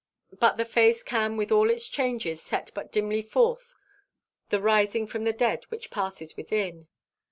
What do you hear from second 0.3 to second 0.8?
But the